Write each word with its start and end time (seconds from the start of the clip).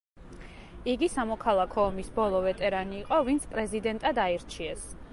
იგი 0.93 1.09
სამოქალაქო 1.15 1.85
ომის 1.91 2.11
ბოლო 2.17 2.41
ვეტერანი 2.49 3.01
იყო, 3.05 3.23
ვინც 3.31 3.49
პრეზიდენტად 3.55 4.27
აირჩიეს. 4.29 4.93